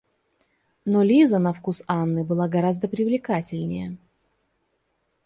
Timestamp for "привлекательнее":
2.87-3.95